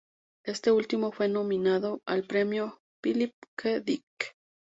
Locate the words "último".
0.71-1.11